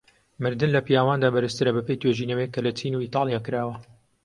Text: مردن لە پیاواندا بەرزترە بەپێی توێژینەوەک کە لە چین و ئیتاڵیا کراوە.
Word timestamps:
مردن 0.43 0.69
لە 0.75 0.81
پیاواندا 0.87 1.29
بەرزترە 1.35 1.71
بەپێی 1.77 1.99
توێژینەوەک 2.01 2.49
کە 2.55 2.59
لە 2.65 2.71
چین 2.79 2.93
و 2.95 3.03
ئیتاڵیا 3.05 3.39
کراوە. 3.45 3.75